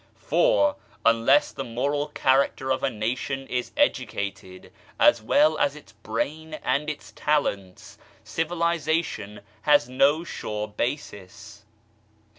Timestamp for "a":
2.81-2.89